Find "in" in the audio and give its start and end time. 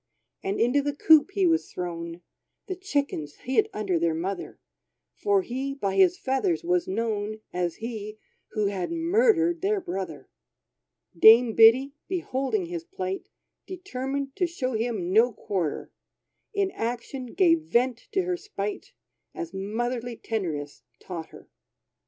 16.51-16.71